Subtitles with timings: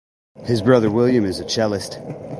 [0.45, 1.99] His brother William is a cellist.